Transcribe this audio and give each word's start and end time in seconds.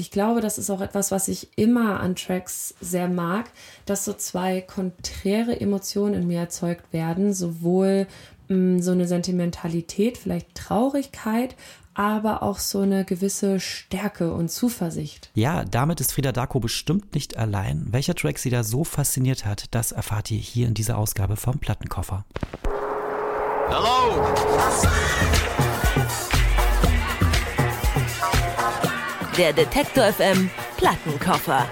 ich 0.00 0.10
glaube, 0.10 0.40
das 0.40 0.58
ist 0.58 0.70
auch 0.70 0.80
etwas, 0.80 1.10
was 1.12 1.28
ich 1.28 1.48
immer 1.56 2.00
an 2.00 2.16
Tracks 2.16 2.74
sehr 2.80 3.08
mag, 3.08 3.50
dass 3.84 4.04
so 4.04 4.14
zwei 4.14 4.62
konträre 4.62 5.60
Emotionen 5.60 6.14
in 6.14 6.26
mir 6.26 6.40
erzeugt 6.40 6.92
werden, 6.92 7.34
sowohl 7.34 8.06
mh, 8.48 8.56
mm, 8.56 8.82
so 8.82 8.92
eine 8.92 9.06
Sentimentalität, 9.06 10.16
vielleicht 10.16 10.54
Traurigkeit, 10.54 11.54
aber 11.94 12.42
auch 12.42 12.58
so 12.58 12.80
eine 12.80 13.04
gewisse 13.04 13.60
Stärke 13.60 14.32
und 14.32 14.50
Zuversicht. 14.50 15.30
Ja, 15.34 15.64
damit 15.64 16.00
ist 16.00 16.12
Frieda 16.12 16.32
Darko 16.32 16.58
bestimmt 16.60 17.14
nicht 17.14 17.36
allein. 17.36 17.88
Welcher 17.90 18.14
Track 18.14 18.38
sie 18.38 18.50
da 18.50 18.64
so 18.64 18.84
fasziniert 18.84 19.44
hat, 19.44 19.66
das 19.72 19.92
erfahrt 19.92 20.30
ihr 20.30 20.38
hier 20.38 20.66
in 20.66 20.74
dieser 20.74 20.96
Ausgabe 20.96 21.36
vom 21.36 21.58
Plattenkoffer. 21.58 22.24
Hello! 23.68 24.34
Der 29.36 29.52
Detektor 29.52 30.12
FM 30.12 30.50
Plattenkoffer. 30.76 31.64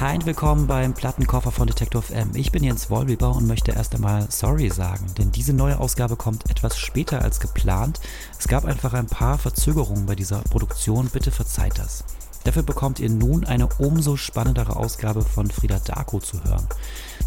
Hi 0.00 0.14
und 0.16 0.26
willkommen 0.26 0.66
beim 0.66 0.94
Plattenkoffer 0.94 1.52
von 1.52 1.68
Detektor 1.68 2.02
FM. 2.02 2.30
Ich 2.34 2.50
bin 2.50 2.64
Jens 2.64 2.90
Wollweber 2.90 3.34
und 3.34 3.46
möchte 3.46 3.72
erst 3.72 3.94
einmal 3.94 4.26
sorry 4.30 4.68
sagen, 4.68 5.06
denn 5.16 5.30
diese 5.30 5.52
neue 5.52 5.78
Ausgabe 5.78 6.16
kommt 6.16 6.50
etwas 6.50 6.76
später 6.76 7.22
als 7.22 7.38
geplant. 7.38 8.00
Es 8.38 8.48
gab 8.48 8.64
einfach 8.64 8.92
ein 8.92 9.06
paar 9.06 9.38
Verzögerungen 9.38 10.06
bei 10.06 10.16
dieser 10.16 10.42
Produktion, 10.42 11.08
bitte 11.10 11.30
verzeiht 11.30 11.78
das. 11.78 12.04
Dafür 12.44 12.62
bekommt 12.62 12.98
ihr 13.00 13.10
nun 13.10 13.44
eine 13.44 13.68
umso 13.78 14.16
spannendere 14.16 14.76
Ausgabe 14.76 15.22
von 15.22 15.50
Frieda 15.50 15.78
Darko 15.78 16.18
zu 16.18 16.42
hören. 16.42 16.66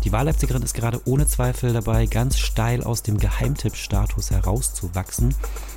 Die 0.04 0.12
Wahlleipzigerin 0.12 0.64
ist 0.64 0.74
gerade 0.74 1.02
ohne 1.06 1.28
Zweifel 1.28 1.72
dabei, 1.72 2.08
ganz 2.08 2.38
steil 2.38 2.84
aus 2.84 3.04
dem 3.04 3.18
Geheimtipp-Status 3.18 4.32
herauszuwachsen. 4.32 5.30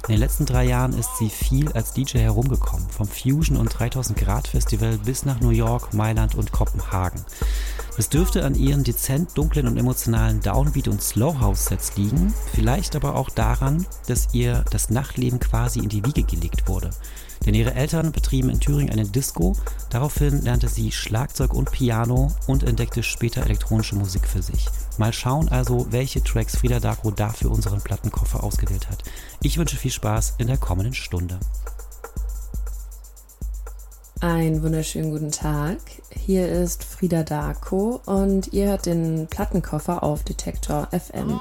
In 0.09 0.15
den 0.15 0.19
letzten 0.19 0.47
drei 0.47 0.65
Jahren 0.65 0.95
ist 0.95 1.16
sie 1.19 1.30
viel 1.30 1.71
als 1.73 1.93
DJ 1.93 2.19
herumgekommen, 2.19 2.89
vom 2.91 3.07
Fusion 3.07 3.57
und 3.57 3.69
3000 3.69 4.19
Grad 4.19 4.49
Festival 4.49 4.99
bis 4.99 5.24
nach 5.24 5.41
New 5.41 5.51
York, 5.51 5.95
Mailand 5.95 6.35
und 6.35 6.51
Kopenhagen. 6.51 7.24
Es 7.99 8.09
dürfte 8.09 8.45
an 8.45 8.57
ihren 8.57 8.82
dezent 8.82 9.38
dunklen 9.38 9.69
und 9.69 9.77
emotionalen 9.77 10.41
Downbeat- 10.41 10.88
und 10.88 11.01
Slowhouse-Sets 11.01 11.97
liegen, 11.97 12.35
vielleicht 12.52 12.97
aber 12.97 13.15
auch 13.15 13.30
daran, 13.30 13.87
dass 14.07 14.29
ihr 14.32 14.65
das 14.71 14.91
Nachtleben 14.91 15.38
quasi 15.38 15.79
in 15.79 15.88
die 15.88 16.04
Wiege 16.04 16.24
gelegt 16.24 16.69
wurde. 16.69 16.91
Denn 17.47 17.55
ihre 17.55 17.75
Eltern 17.75 18.11
betrieben 18.11 18.51
in 18.51 18.59
Thüringen 18.59 18.93
eine 18.93 19.07
Disco. 19.07 19.55
Daraufhin 19.89 20.43
lernte 20.43 20.69
sie 20.69 20.91
Schlagzeug 20.91 21.55
und 21.55 21.71
Piano 21.71 22.33
und 22.49 22.65
entdeckte 22.65 23.05
später 23.05 23.45
elektronische 23.45 23.95
Musik 23.95 24.27
für 24.27 24.43
sich. 24.43 24.66
Mal 24.99 25.13
schauen 25.13 25.49
also, 25.49 25.87
welche 25.91 26.23
Tracks 26.23 26.57
Frieda 26.57 26.80
Darko 26.80 27.13
dafür 27.13 27.53
unseren 27.53 27.80
Plattenkoffer 27.80 28.43
ausgewählt 28.43 28.91
hat. 28.91 29.05
Ich 29.43 29.59
wünsche 29.59 29.77
viel 29.77 29.93
Spaß 29.93 30.35
in 30.38 30.49
der 30.49 30.59
kommenden 30.59 30.95
Stunde. 30.95 31.38
Einen 34.21 34.63
wunderschönen 34.63 35.13
guten 35.13 35.31
Tag. 35.31 35.79
Hier 36.10 36.49
ist 36.49 36.83
Frieda 36.83 37.23
Darko 37.23 38.01
und 38.07 38.53
ihr 38.53 38.69
hört 38.69 38.87
den 38.87 39.29
Plattenkoffer 39.29 40.03
auf 40.03 40.25
Detektor 40.25 40.88
FM. 40.91 41.38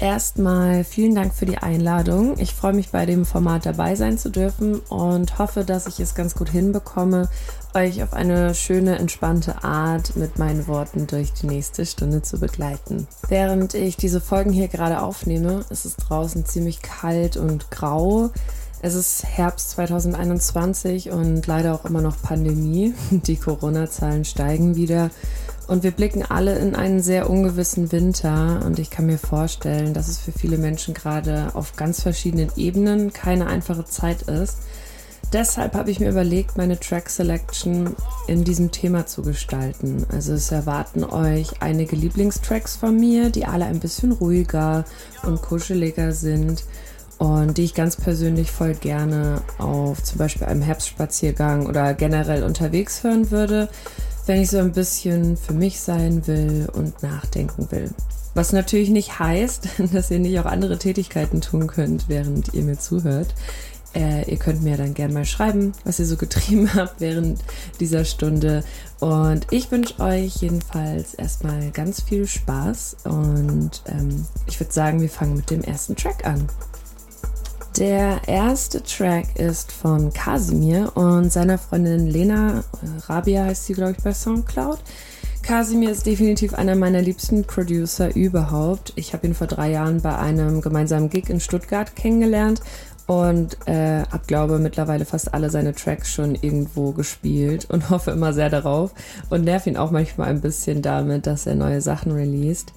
Erstmal 0.00 0.84
vielen 0.84 1.16
Dank 1.16 1.34
für 1.34 1.44
die 1.44 1.58
Einladung. 1.58 2.38
Ich 2.38 2.54
freue 2.54 2.72
mich 2.72 2.90
bei 2.90 3.04
dem 3.04 3.26
Format 3.26 3.66
dabei 3.66 3.96
sein 3.96 4.16
zu 4.16 4.30
dürfen 4.30 4.78
und 4.88 5.40
hoffe, 5.40 5.64
dass 5.64 5.88
ich 5.88 5.98
es 5.98 6.14
ganz 6.14 6.36
gut 6.36 6.48
hinbekomme, 6.48 7.28
euch 7.74 8.00
auf 8.04 8.12
eine 8.12 8.54
schöne, 8.54 8.96
entspannte 8.96 9.64
Art 9.64 10.14
mit 10.14 10.38
meinen 10.38 10.68
Worten 10.68 11.08
durch 11.08 11.32
die 11.32 11.48
nächste 11.48 11.84
Stunde 11.84 12.22
zu 12.22 12.38
begleiten. 12.38 13.08
Während 13.28 13.74
ich 13.74 13.96
diese 13.96 14.20
Folgen 14.20 14.52
hier 14.52 14.68
gerade 14.68 15.02
aufnehme, 15.02 15.64
ist 15.68 15.84
es 15.84 15.96
draußen 15.96 16.46
ziemlich 16.46 16.80
kalt 16.80 17.36
und 17.36 17.72
grau. 17.72 18.30
Es 18.80 18.94
ist 18.94 19.24
Herbst 19.24 19.70
2021 19.70 21.10
und 21.10 21.44
leider 21.48 21.74
auch 21.74 21.84
immer 21.84 22.00
noch 22.00 22.22
Pandemie. 22.22 22.94
Die 23.10 23.36
Corona-Zahlen 23.36 24.24
steigen 24.24 24.76
wieder. 24.76 25.10
Und 25.68 25.82
wir 25.82 25.90
blicken 25.90 26.22
alle 26.22 26.58
in 26.58 26.74
einen 26.74 27.02
sehr 27.02 27.28
ungewissen 27.28 27.92
Winter 27.92 28.62
und 28.64 28.78
ich 28.78 28.88
kann 28.88 29.04
mir 29.04 29.18
vorstellen, 29.18 29.92
dass 29.92 30.08
es 30.08 30.18
für 30.18 30.32
viele 30.32 30.56
Menschen 30.56 30.94
gerade 30.94 31.50
auf 31.52 31.76
ganz 31.76 32.02
verschiedenen 32.02 32.50
Ebenen 32.56 33.12
keine 33.12 33.46
einfache 33.46 33.84
Zeit 33.84 34.22
ist. 34.22 34.56
Deshalb 35.30 35.74
habe 35.74 35.90
ich 35.90 36.00
mir 36.00 36.08
überlegt, 36.08 36.56
meine 36.56 36.80
Track 36.80 37.10
Selection 37.10 37.94
in 38.28 38.44
diesem 38.44 38.70
Thema 38.70 39.04
zu 39.04 39.20
gestalten. 39.20 40.06
Also 40.10 40.32
es 40.32 40.50
erwarten 40.50 41.04
euch 41.04 41.60
einige 41.60 41.96
Lieblingstracks 41.96 42.76
von 42.76 42.96
mir, 42.98 43.28
die 43.28 43.44
alle 43.44 43.66
ein 43.66 43.78
bisschen 43.78 44.12
ruhiger 44.12 44.86
und 45.22 45.42
kuscheliger 45.42 46.12
sind 46.12 46.64
und 47.18 47.58
die 47.58 47.64
ich 47.64 47.74
ganz 47.74 47.94
persönlich 47.96 48.50
voll 48.50 48.72
gerne 48.72 49.42
auf 49.58 50.02
zum 50.02 50.16
Beispiel 50.16 50.46
einem 50.46 50.62
Herbstspaziergang 50.62 51.66
oder 51.66 51.92
generell 51.92 52.42
unterwegs 52.42 53.02
hören 53.02 53.30
würde 53.30 53.68
wenn 54.28 54.42
ich 54.42 54.50
so 54.50 54.58
ein 54.58 54.72
bisschen 54.72 55.36
für 55.36 55.54
mich 55.54 55.80
sein 55.80 56.26
will 56.26 56.68
und 56.72 57.02
nachdenken 57.02 57.70
will. 57.70 57.90
Was 58.34 58.52
natürlich 58.52 58.90
nicht 58.90 59.18
heißt, 59.18 59.68
dass 59.92 60.10
ihr 60.10 60.18
nicht 60.18 60.38
auch 60.38 60.44
andere 60.44 60.78
Tätigkeiten 60.78 61.40
tun 61.40 61.66
könnt, 61.66 62.08
während 62.08 62.54
ihr 62.54 62.62
mir 62.62 62.78
zuhört. 62.78 63.34
Äh, 63.94 64.30
ihr 64.30 64.36
könnt 64.36 64.62
mir 64.62 64.76
dann 64.76 64.92
gerne 64.92 65.14
mal 65.14 65.24
schreiben, 65.24 65.72
was 65.84 65.98
ihr 65.98 66.04
so 66.04 66.16
getrieben 66.16 66.72
habt 66.74 67.00
während 67.00 67.40
dieser 67.80 68.04
Stunde. 68.04 68.62
Und 69.00 69.46
ich 69.50 69.70
wünsche 69.70 69.98
euch 69.98 70.36
jedenfalls 70.36 71.14
erstmal 71.14 71.70
ganz 71.70 72.02
viel 72.02 72.26
Spaß. 72.26 72.98
Und 73.04 73.82
ähm, 73.86 74.26
ich 74.46 74.60
würde 74.60 74.72
sagen, 74.72 75.00
wir 75.00 75.08
fangen 75.08 75.36
mit 75.36 75.50
dem 75.50 75.62
ersten 75.62 75.96
Track 75.96 76.26
an. 76.26 76.48
Der 77.78 78.22
erste 78.26 78.82
Track 78.82 79.38
ist 79.38 79.70
von 79.70 80.12
Kasimir 80.12 80.90
und 80.96 81.30
seiner 81.30 81.58
Freundin 81.58 82.08
Lena. 82.08 82.64
Rabia 83.06 83.44
heißt 83.44 83.66
sie, 83.66 83.74
glaube 83.74 83.92
ich, 83.92 84.02
bei 84.02 84.12
Soundcloud. 84.12 84.80
Kasimir 85.42 85.92
ist 85.92 86.04
definitiv 86.04 86.54
einer 86.54 86.74
meiner 86.74 87.00
liebsten 87.00 87.44
Producer 87.44 88.16
überhaupt. 88.16 88.94
Ich 88.96 89.12
habe 89.12 89.28
ihn 89.28 89.34
vor 89.34 89.46
drei 89.46 89.70
Jahren 89.70 90.02
bei 90.02 90.18
einem 90.18 90.60
gemeinsamen 90.60 91.08
Gig 91.08 91.30
in 91.30 91.38
Stuttgart 91.38 91.94
kennengelernt 91.94 92.62
und 93.06 93.56
äh, 93.68 94.02
habe, 94.10 94.26
glaube 94.26 94.58
mittlerweile 94.58 95.04
fast 95.04 95.32
alle 95.32 95.48
seine 95.48 95.72
Tracks 95.72 96.10
schon 96.10 96.34
irgendwo 96.34 96.90
gespielt 96.90 97.70
und 97.70 97.90
hoffe 97.90 98.10
immer 98.10 98.32
sehr 98.32 98.50
darauf 98.50 98.92
und 99.30 99.44
nerv 99.44 99.68
ihn 99.68 99.76
auch 99.76 99.92
manchmal 99.92 100.30
ein 100.30 100.40
bisschen 100.40 100.82
damit, 100.82 101.28
dass 101.28 101.46
er 101.46 101.54
neue 101.54 101.80
Sachen 101.80 102.10
released. 102.10 102.72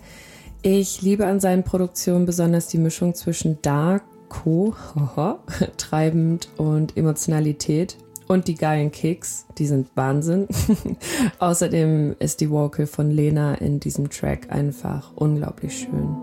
Ich 0.62 1.02
liebe 1.02 1.26
an 1.26 1.40
seinen 1.40 1.64
Produktionen 1.64 2.28
besonders 2.28 2.68
die 2.68 2.78
Mischung 2.78 3.16
zwischen 3.16 3.60
Dark, 3.64 4.04
Co. 4.32 4.74
treibend 5.78 6.48
und 6.56 6.96
Emotionalität 6.96 7.98
und 8.30 8.48
die 8.48 8.56
geilen 8.56 8.92
Kicks, 8.92 9.46
die 9.58 9.66
sind 9.66 9.90
Wahnsinn. 9.96 10.48
Außerdem 11.40 12.16
ist 12.18 12.40
die 12.40 12.50
Vocal 12.50 12.88
von 12.88 13.12
Lena 13.12 13.56
in 13.56 13.82
diesem 13.82 14.10
Track 14.10 14.50
einfach 14.50 15.12
unglaublich 15.16 15.80
schön. 15.80 16.16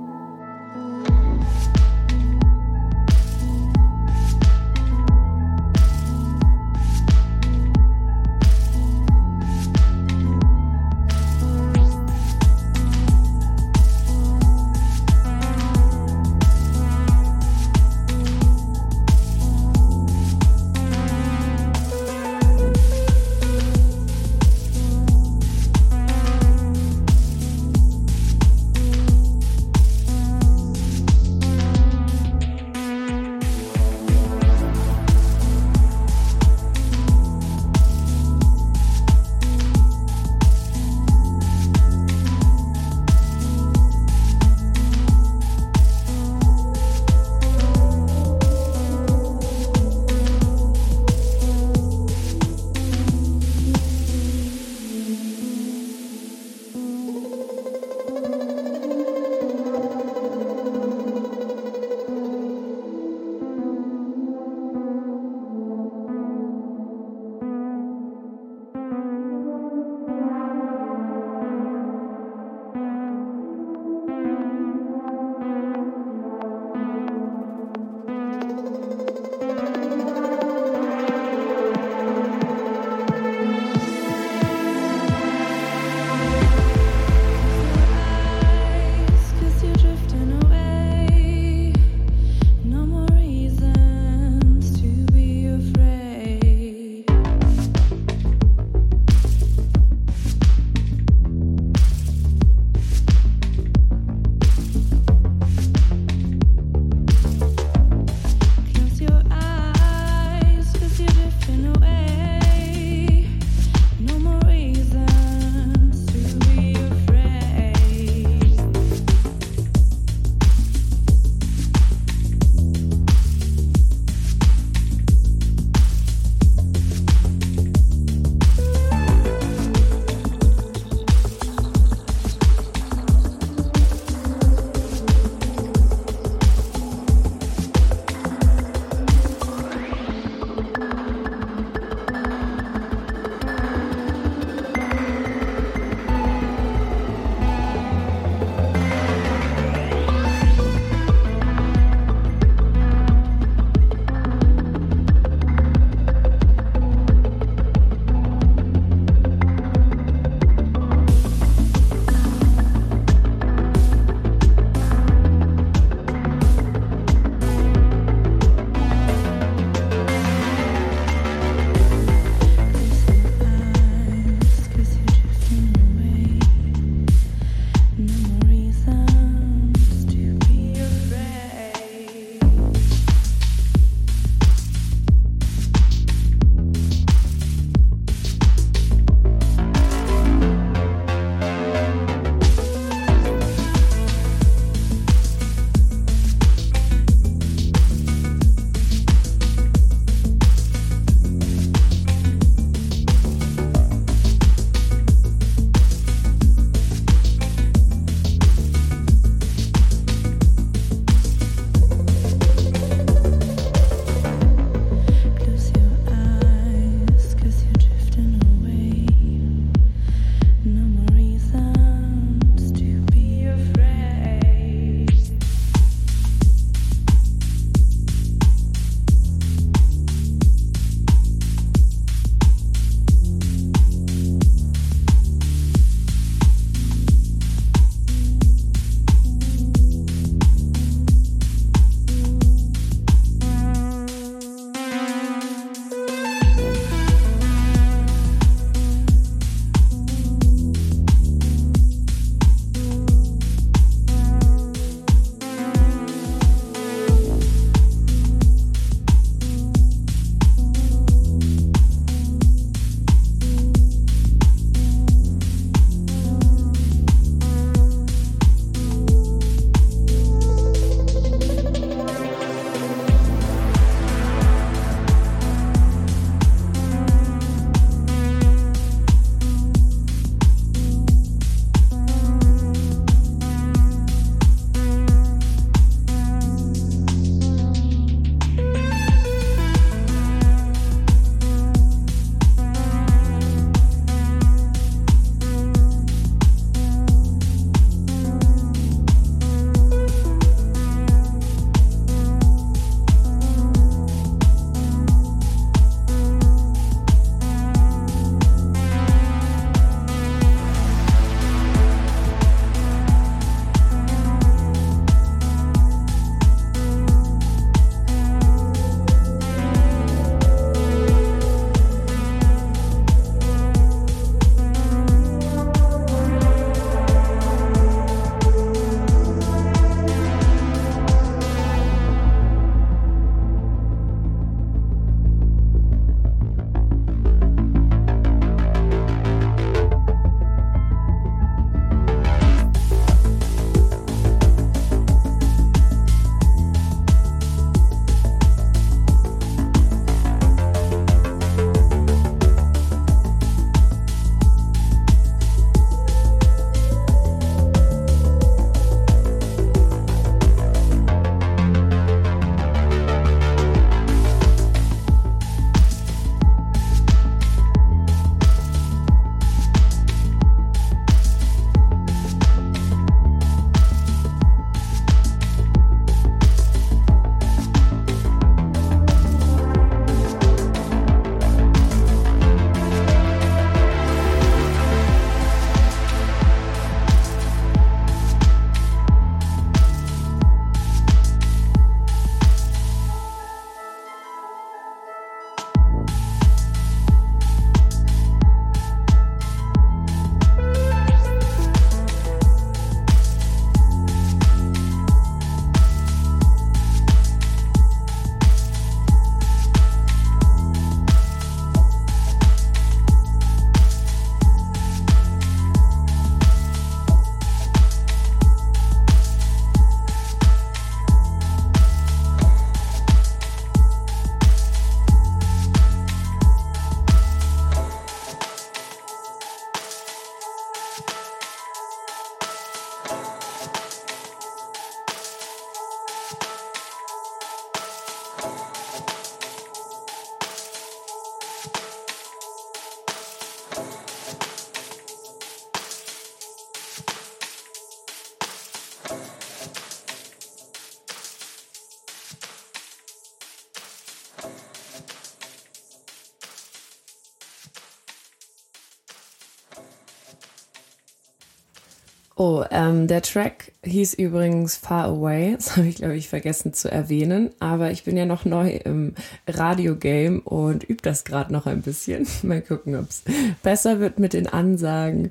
Ähm, 462.70 463.06
der 463.06 463.22
Track 463.22 463.72
hieß 463.84 464.14
übrigens 464.14 464.76
Far 464.76 465.06
Away. 465.06 465.56
Das 465.58 465.76
habe 465.76 465.88
ich, 465.88 465.96
glaube 465.96 466.16
ich, 466.16 466.28
vergessen 466.28 466.72
zu 466.72 466.90
erwähnen. 466.90 467.50
Aber 467.60 467.90
ich 467.90 468.04
bin 468.04 468.16
ja 468.16 468.26
noch 468.26 468.44
neu 468.44 468.76
im 468.84 469.14
Radio-Game 469.46 470.40
und 470.40 470.84
übe 470.84 471.02
das 471.02 471.24
gerade 471.24 471.52
noch 471.52 471.66
ein 471.66 471.82
bisschen. 471.82 472.26
Mal 472.42 472.62
gucken, 472.62 472.96
ob 472.96 473.10
es 473.10 473.22
besser 473.62 474.00
wird 474.00 474.18
mit 474.18 474.32
den 474.32 474.46
Ansagen. 474.46 475.30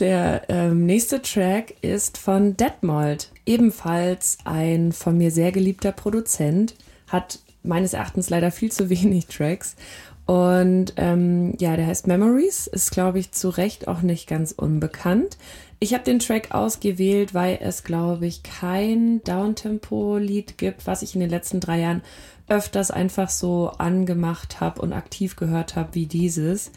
Der 0.00 0.42
ähm, 0.48 0.86
nächste 0.86 1.22
Track 1.22 1.74
ist 1.82 2.18
von 2.18 2.56
Detmold. 2.56 3.30
Ebenfalls 3.46 4.38
ein 4.44 4.92
von 4.92 5.18
mir 5.18 5.30
sehr 5.30 5.52
geliebter 5.52 5.92
Produzent. 5.92 6.74
Hat 7.08 7.40
meines 7.62 7.92
Erachtens 7.92 8.30
leider 8.30 8.50
viel 8.50 8.72
zu 8.72 8.90
wenig 8.90 9.26
Tracks. 9.26 9.76
Und 10.28 10.92
ähm, 10.96 11.54
ja, 11.58 11.74
der 11.76 11.86
heißt 11.86 12.06
Memories, 12.06 12.66
ist, 12.66 12.90
glaube 12.90 13.18
ich, 13.18 13.32
zu 13.32 13.48
Recht 13.48 13.88
auch 13.88 14.02
nicht 14.02 14.28
ganz 14.28 14.52
unbekannt. 14.52 15.38
Ich 15.80 15.94
habe 15.94 16.02
den 16.02 16.18
Track 16.18 16.52
ausgewählt, 16.52 17.34
weil 17.34 17.58
es, 17.62 17.84
glaube 17.84 18.26
ich, 18.26 18.42
kein 18.42 19.22
Downtempo-Lied 19.22 20.58
gibt, 20.58 20.86
was 20.86 21.02
ich 21.02 21.14
in 21.14 21.20
den 21.20 21.30
letzten 21.30 21.60
drei 21.60 21.80
Jahren 21.80 22.02
öfters 22.48 22.90
einfach 22.90 23.28
so 23.28 23.70
angemacht 23.78 24.60
habe 24.60 24.80
und 24.82 24.92
aktiv 24.92 25.36
gehört 25.36 25.76
habe 25.76 25.94
wie 25.94 26.06
dieses. 26.06 26.72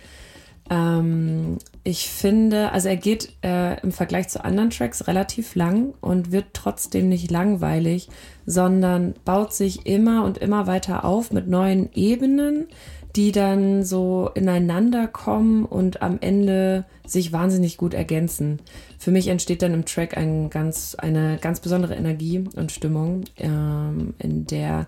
Ähm, 0.69 1.57
ich 1.83 2.09
finde, 2.09 2.71
also 2.71 2.89
er 2.89 2.97
geht 2.97 3.33
äh, 3.43 3.81
im 3.81 3.91
Vergleich 3.91 4.29
zu 4.29 4.45
anderen 4.45 4.69
Tracks 4.69 5.07
relativ 5.07 5.55
lang 5.55 5.95
und 5.99 6.31
wird 6.31 6.47
trotzdem 6.53 7.09
nicht 7.09 7.31
langweilig, 7.31 8.07
sondern 8.45 9.15
baut 9.25 9.53
sich 9.53 9.87
immer 9.87 10.23
und 10.25 10.37
immer 10.37 10.67
weiter 10.67 11.05
auf 11.05 11.31
mit 11.31 11.47
neuen 11.47 11.89
Ebenen, 11.93 12.67
die 13.15 13.31
dann 13.31 13.83
so 13.83 14.29
ineinander 14.35 15.07
kommen 15.07 15.65
und 15.65 16.01
am 16.01 16.19
Ende 16.21 16.85
sich 17.05 17.33
wahnsinnig 17.33 17.77
gut 17.77 17.93
ergänzen. 17.93 18.59
Für 19.01 19.09
mich 19.09 19.29
entsteht 19.29 19.63
dann 19.63 19.73
im 19.73 19.83
Track 19.83 20.15
ein 20.15 20.51
ganz, 20.51 20.93
eine 20.93 21.39
ganz 21.41 21.59
besondere 21.59 21.95
Energie 21.95 22.47
und 22.55 22.71
Stimmung, 22.71 23.23
ähm, 23.37 24.13
in 24.19 24.45
der 24.45 24.85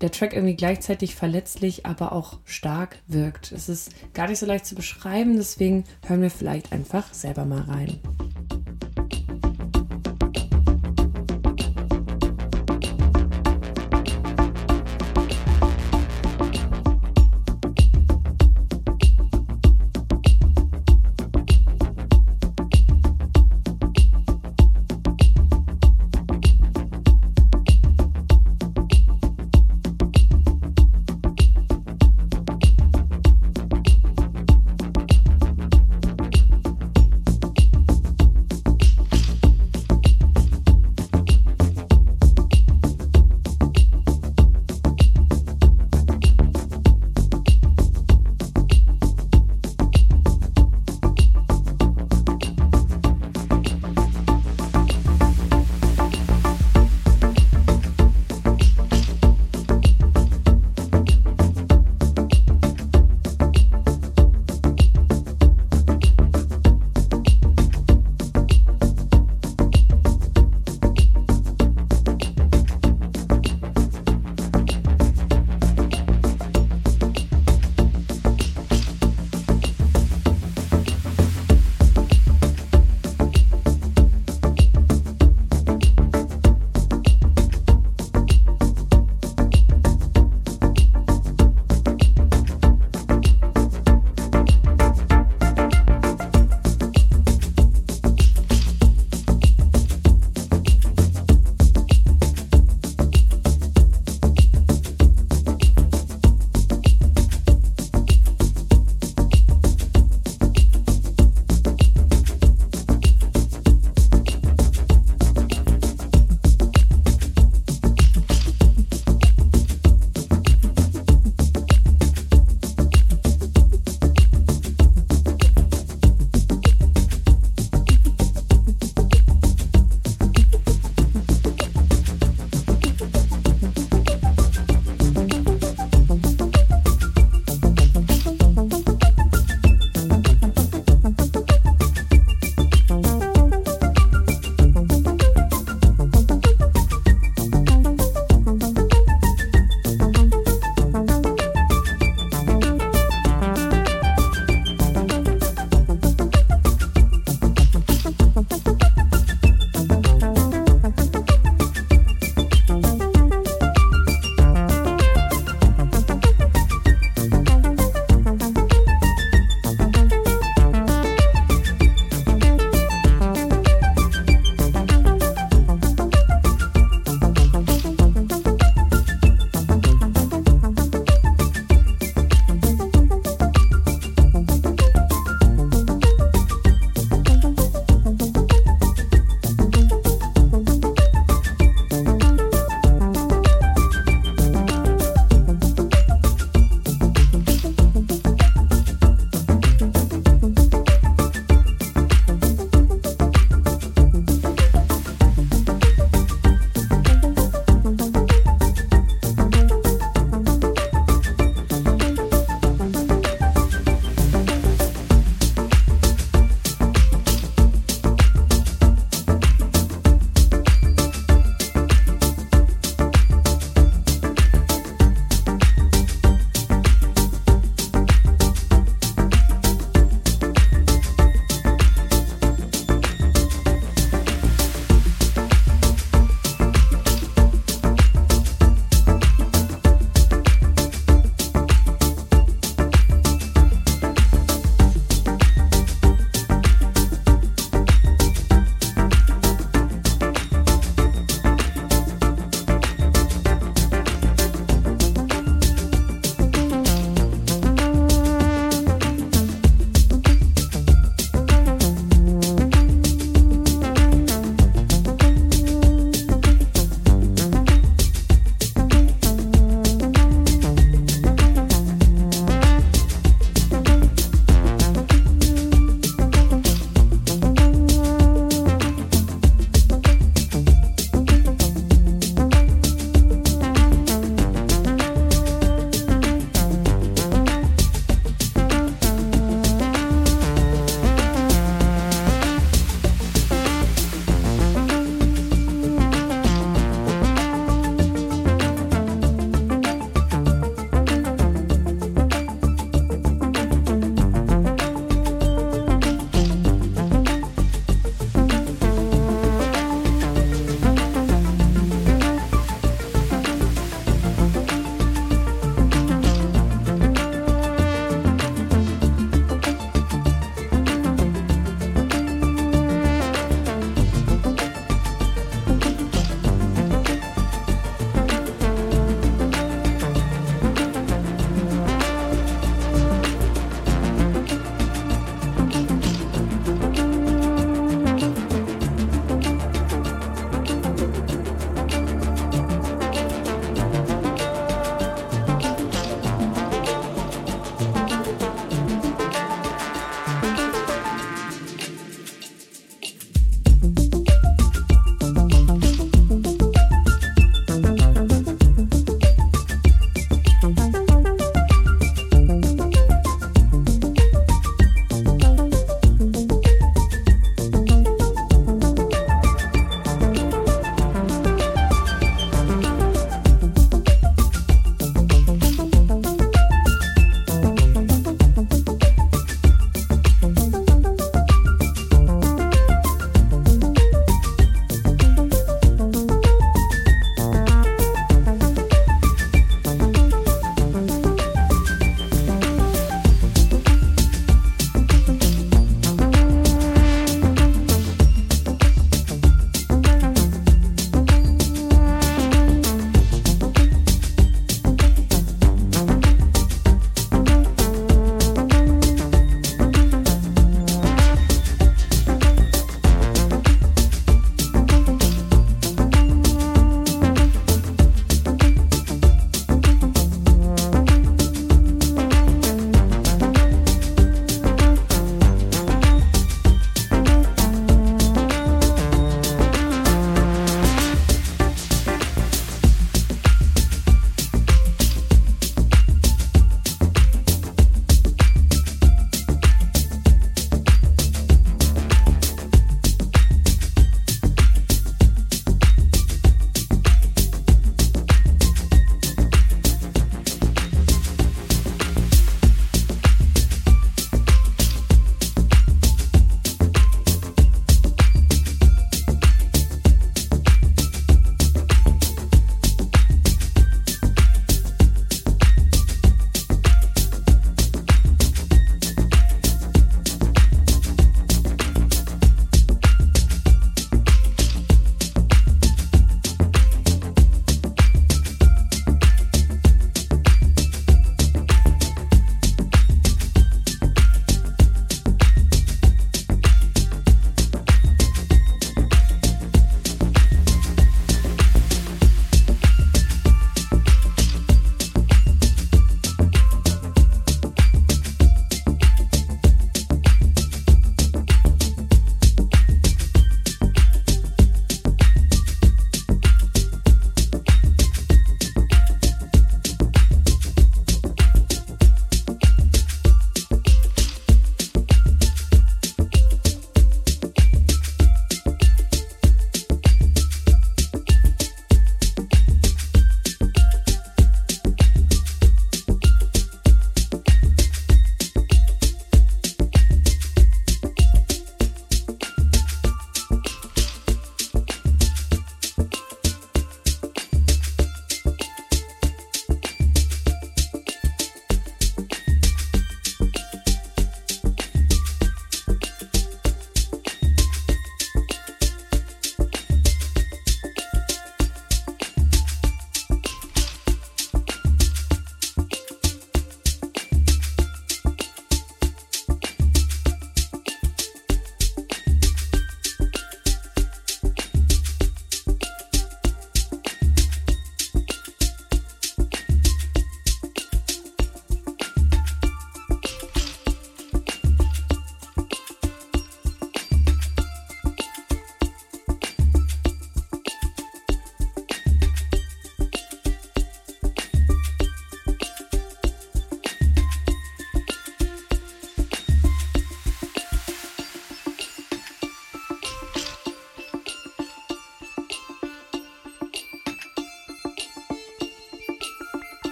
der 0.00 0.10
Track 0.10 0.32
irgendwie 0.32 0.56
gleichzeitig 0.56 1.14
verletzlich, 1.14 1.86
aber 1.86 2.10
auch 2.10 2.40
stark 2.44 2.98
wirkt. 3.06 3.52
Es 3.52 3.68
ist 3.68 3.92
gar 4.14 4.26
nicht 4.26 4.40
so 4.40 4.46
leicht 4.46 4.66
zu 4.66 4.74
beschreiben, 4.74 5.36
deswegen 5.36 5.84
hören 6.08 6.22
wir 6.22 6.30
vielleicht 6.30 6.72
einfach 6.72 7.14
selber 7.14 7.44
mal 7.44 7.60
rein. 7.60 8.00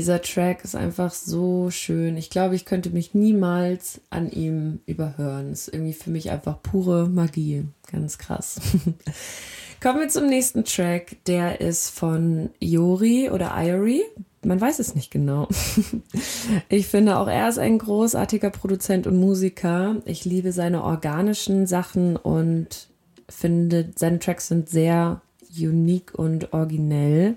Dieser 0.00 0.22
Track 0.22 0.64
ist 0.64 0.74
einfach 0.74 1.12
so 1.12 1.68
schön. 1.68 2.16
Ich 2.16 2.30
glaube, 2.30 2.54
ich 2.54 2.64
könnte 2.64 2.88
mich 2.88 3.12
niemals 3.12 4.00
an 4.08 4.30
ihm 4.30 4.80
überhören. 4.86 5.52
Ist 5.52 5.68
irgendwie 5.68 5.92
für 5.92 6.08
mich 6.08 6.30
einfach 6.30 6.62
pure 6.62 7.06
Magie. 7.06 7.66
Ganz 7.92 8.16
krass. 8.16 8.62
Kommen 9.82 10.00
wir 10.00 10.08
zum 10.08 10.26
nächsten 10.26 10.64
Track. 10.64 11.18
Der 11.26 11.60
ist 11.60 11.90
von 11.90 12.48
Iori 12.60 13.28
oder 13.28 13.52
Iori. 13.58 14.00
Man 14.42 14.58
weiß 14.58 14.78
es 14.78 14.94
nicht 14.94 15.10
genau. 15.10 15.48
Ich 16.70 16.86
finde 16.86 17.18
auch 17.18 17.28
er 17.28 17.50
ist 17.50 17.58
ein 17.58 17.76
großartiger 17.76 18.48
Produzent 18.48 19.06
und 19.06 19.20
Musiker. 19.20 19.96
Ich 20.06 20.24
liebe 20.24 20.52
seine 20.52 20.82
organischen 20.82 21.66
Sachen 21.66 22.16
und 22.16 22.88
finde, 23.28 23.90
seine 23.96 24.18
Tracks 24.18 24.48
sind 24.48 24.70
sehr 24.70 25.20
unique 25.54 26.14
und 26.14 26.54
originell. 26.54 27.36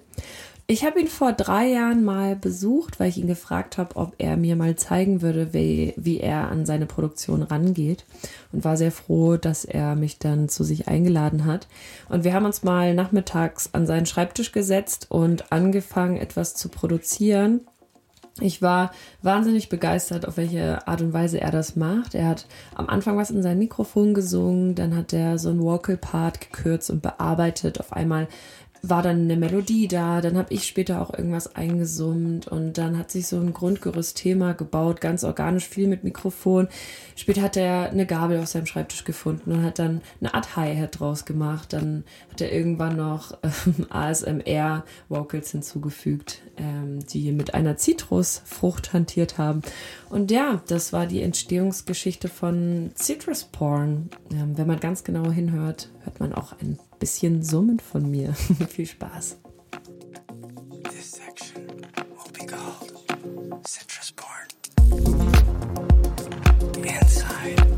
Ich 0.66 0.86
habe 0.86 1.02
ihn 1.02 1.08
vor 1.08 1.34
drei 1.34 1.68
Jahren 1.68 2.06
mal 2.06 2.38
besucht, 2.38 2.98
weil 3.00 3.10
ich 3.10 3.18
ihn 3.18 3.28
gefragt 3.28 3.78
habe, 3.78 3.98
ob 3.98 4.16
er 4.18 4.38
mir 4.38 4.56
mal 4.56 4.78
zeigen 4.78 5.22
würde, 5.22 5.54
wie, 5.54 5.94
wie 5.98 6.22
er 6.22 6.50
an 6.50 6.66
seine 6.66 6.86
Produktion 6.86 7.44
rangeht. 7.44 8.06
Und 8.54 8.64
war 8.64 8.78
sehr 8.78 8.94
froh, 8.94 9.36
dass 9.36 9.66
er 9.66 9.96
mich 9.96 10.20
dann 10.20 10.48
zu 10.48 10.64
sich 10.64 10.88
eingeladen 10.88 11.44
hat. 11.44 11.68
Und 12.08 12.24
wir 12.24 12.34
haben 12.34 12.46
uns 12.46 12.64
mal 12.64 12.94
nachmittags 12.94 13.72
an 13.74 13.86
seinen 13.86 14.06
Schreibtisch 14.06 14.54
gesetzt 14.54 15.08
und 15.10 15.52
angefangen, 15.52 16.16
etwas 16.16 16.56
zu 16.56 16.70
produzieren. 16.70 17.62
Ich 18.40 18.64
war 18.64 18.92
wahnsinnig 19.22 19.70
begeistert, 19.70 20.28
auf 20.28 20.38
welche 20.38 20.88
Art 20.88 21.02
und 21.02 21.14
Weise 21.14 21.40
er 21.40 21.52
das 21.52 21.76
macht. 21.76 22.16
Er 22.16 22.30
hat 22.30 22.48
am 22.74 22.90
Anfang 22.90 23.16
was 23.16 23.30
in 23.30 23.44
sein 23.44 23.60
Mikrofon 23.60 24.16
gesungen, 24.16 24.74
dann 24.74 24.96
hat 24.96 25.14
er 25.14 25.38
so 25.38 25.50
einen 25.50 25.62
Vocal 25.62 25.98
Part 25.98 26.42
gekürzt 26.42 26.90
und 26.90 27.04
bearbeitet. 27.04 27.80
Auf 27.80 27.94
einmal 27.94 28.28
war 28.86 29.02
dann 29.02 29.22
eine 29.22 29.38
Melodie 29.38 29.88
da, 29.88 30.20
dann 30.20 30.38
habe 30.38 30.54
ich 30.54 30.68
später 30.68 31.02
auch 31.02 31.14
irgendwas 31.14 31.56
eingesummt 31.56 32.50
und 32.50 32.78
dann 32.78 32.98
hat 32.98 33.12
sich 33.12 33.28
so 33.28 33.40
ein 33.40 33.54
Grundgerüstthema 33.54 34.52
gebaut, 34.52 35.00
ganz 35.00 35.24
organisch, 35.24 35.70
viel 35.70 35.88
mit 35.88 36.04
Mikrofon. 36.04 36.68
Später 37.16 37.44
hat 37.44 37.56
er 37.56 37.92
eine 37.92 38.06
Gabel 38.06 38.40
auf 38.40 38.48
seinem 38.48 38.66
Schreibtisch 38.66 39.06
gefunden 39.06 39.54
und 39.54 39.64
hat 39.64 39.80
dann 39.80 40.02
eine 40.20 40.34
Art 40.34 40.58
Hi-Hat 40.58 41.00
draus 41.00 41.24
gemacht. 41.24 41.72
Dann 41.72 42.04
hat 42.30 42.42
er 42.42 42.52
irgendwann 42.52 42.98
noch 42.98 43.38
ähm, 43.44 43.86
ASMR-Vocals 43.90 45.52
hinzugefügt, 45.52 46.42
ähm, 46.58 47.00
die 47.08 47.32
mit 47.32 47.54
einer 47.54 47.78
Zitrusfrucht 47.78 48.92
hantiert 48.92 49.38
haben. 49.38 49.62
Und 50.10 50.30
ja, 50.30 50.62
das 50.68 50.92
war 50.92 51.06
die 51.06 51.22
Entstehungsgeschichte 51.22 52.28
von 52.28 52.92
Citrus 52.96 53.46
Porn. 53.46 54.10
Ähm, 54.30 54.58
wenn 54.58 54.68
man 54.68 54.82
ganz 54.82 55.06
genau 55.06 55.32
hinhört, 55.32 55.90
hört 56.04 56.20
man 56.20 56.34
auch 56.34 56.52
ein 56.60 56.80
bisschen 57.04 57.44
Summen 57.44 57.82
von 57.82 58.10
mir. 58.10 58.34
Viel 58.70 58.86
Spaß. 58.86 59.38
Citrus 63.66 64.14
Porn. 64.14 64.48
Inside. 66.78 67.73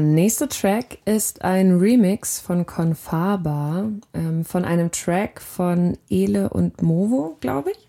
Der 0.00 0.08
nächste 0.08 0.48
Track 0.48 0.96
ist 1.04 1.44
ein 1.44 1.78
Remix 1.78 2.40
von 2.40 2.64
Confaba, 2.64 3.90
ähm, 4.14 4.46
von 4.46 4.64
einem 4.64 4.90
Track 4.90 5.42
von 5.42 5.98
Ele 6.08 6.48
und 6.48 6.80
Movo, 6.80 7.36
glaube 7.40 7.72
ich, 7.72 7.86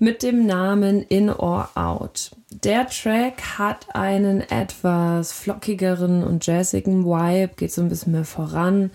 mit 0.00 0.24
dem 0.24 0.44
Namen 0.44 1.02
In 1.02 1.30
or 1.30 1.70
Out. 1.76 2.32
Der 2.50 2.88
Track 2.88 3.58
hat 3.58 3.94
einen 3.94 4.40
etwas 4.40 5.32
flockigeren 5.32 6.24
und 6.24 6.44
jazzigen 6.44 7.04
Vibe, 7.04 7.54
geht 7.54 7.70
so 7.70 7.80
ein 7.80 7.90
bisschen 7.90 8.10
mehr 8.10 8.24
voran 8.24 8.90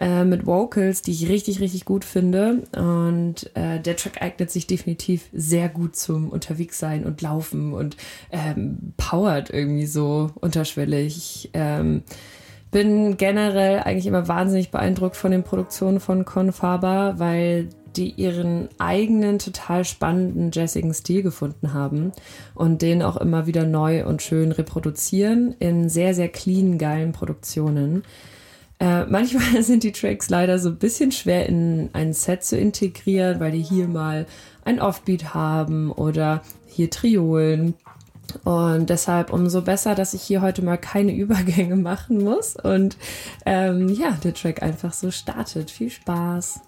äh, 0.00 0.24
mit 0.24 0.46
Vocals, 0.46 1.02
die 1.02 1.12
ich 1.12 1.28
richtig, 1.28 1.60
richtig 1.60 1.84
gut 1.84 2.04
finde. 2.04 2.62
Und 2.74 3.54
äh, 3.54 3.78
der 3.78 3.96
Track 3.96 4.22
eignet 4.22 4.50
sich 4.50 4.66
definitiv 4.66 5.28
sehr 5.32 5.68
gut 5.68 5.94
zum 5.94 6.30
Unterwegssein 6.30 7.04
und 7.04 7.20
Laufen 7.20 7.74
und 7.74 7.96
ähm, 8.32 8.94
powert 8.96 9.50
irgendwie 9.50 9.86
so 9.86 10.30
unterschwellig. 10.40 11.50
Ähm, 11.52 12.02
bin 12.70 13.16
generell 13.16 13.80
eigentlich 13.80 14.06
immer 14.06 14.28
wahnsinnig 14.28 14.70
beeindruckt 14.70 15.16
von 15.16 15.32
den 15.32 15.42
Produktionen 15.42 16.00
von 16.00 16.24
Confaber, 16.24 17.14
weil 17.18 17.68
die 17.96 18.10
ihren 18.12 18.68
eigenen 18.78 19.38
total 19.38 19.84
spannenden 19.84 20.50
jazzigen 20.52 20.94
Stil 20.94 21.22
gefunden 21.22 21.74
haben 21.74 22.12
und 22.54 22.82
den 22.82 23.02
auch 23.02 23.16
immer 23.16 23.46
wieder 23.46 23.64
neu 23.64 24.06
und 24.06 24.22
schön 24.22 24.52
reproduzieren 24.52 25.56
in 25.58 25.88
sehr, 25.88 26.14
sehr 26.14 26.28
clean, 26.28 26.78
geilen 26.78 27.12
Produktionen. 27.12 28.04
Äh, 28.80 29.04
manchmal 29.04 29.62
sind 29.62 29.82
die 29.84 29.92
Tracks 29.92 30.30
leider 30.30 30.58
so 30.58 30.70
ein 30.70 30.78
bisschen 30.78 31.12
schwer 31.12 31.46
in 31.46 31.90
ein 31.92 32.12
Set 32.12 32.42
zu 32.42 32.56
integrieren, 32.56 33.38
weil 33.38 33.52
die 33.52 33.62
hier 33.62 33.86
mal 33.86 34.26
ein 34.64 34.80
Offbeat 34.80 35.34
haben 35.34 35.92
oder 35.92 36.42
hier 36.66 36.90
Triolen. 36.90 37.74
Und 38.44 38.90
deshalb 38.90 39.32
umso 39.32 39.60
besser, 39.62 39.94
dass 39.94 40.14
ich 40.14 40.22
hier 40.22 40.40
heute 40.40 40.62
mal 40.62 40.78
keine 40.78 41.12
Übergänge 41.16 41.76
machen 41.76 42.24
muss 42.24 42.56
und 42.56 42.96
ähm, 43.44 43.88
ja, 43.88 44.12
der 44.24 44.34
Track 44.34 44.62
einfach 44.62 44.92
so 44.92 45.10
startet. 45.10 45.70
Viel 45.70 45.90
Spaß! 45.90 46.60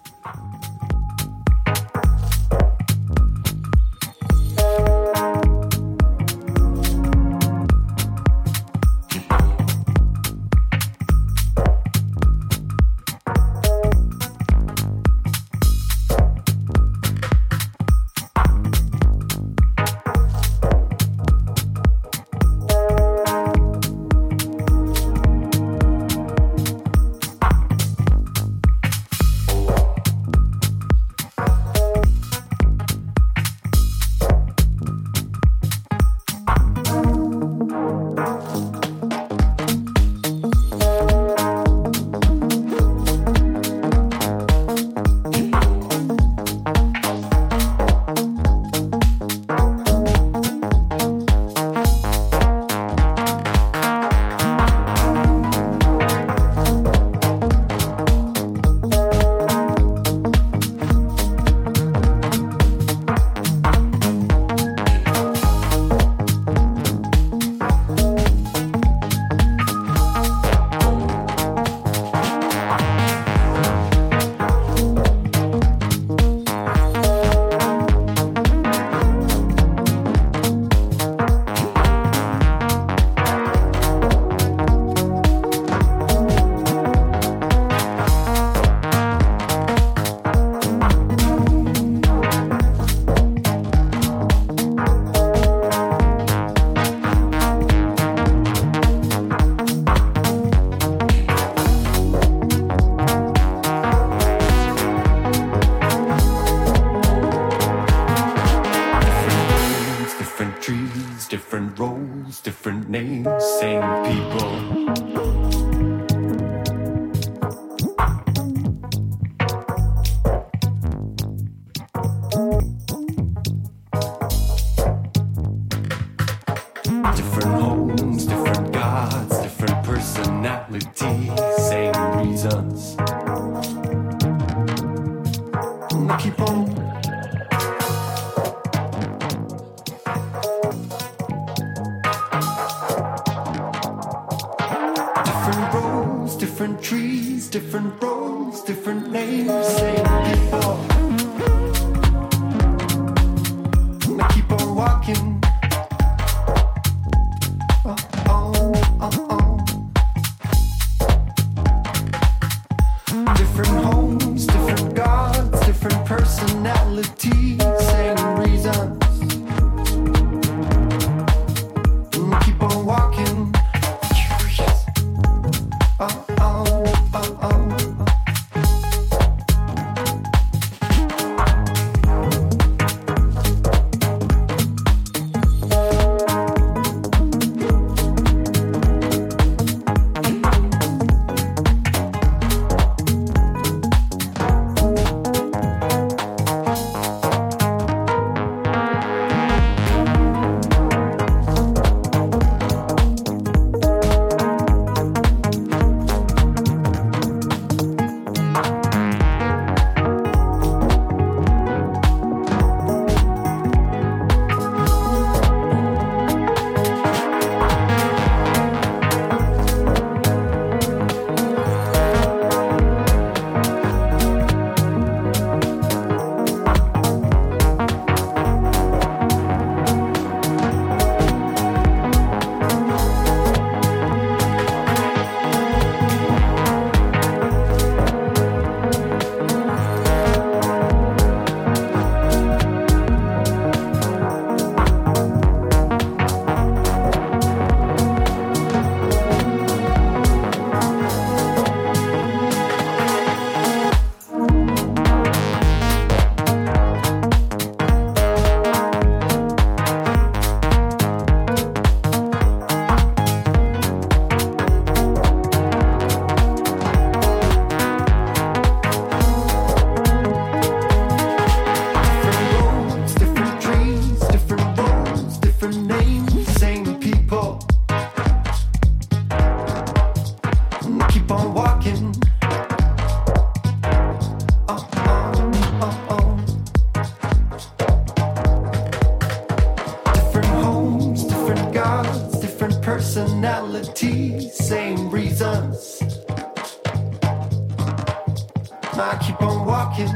I 299.05 299.17
keep 299.17 299.41
on 299.41 299.65
walking. 299.65 300.07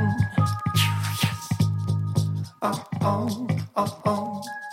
Oh, 2.62 2.86
oh, 3.02 3.48
oh, 3.76 4.02
oh. 4.06 4.67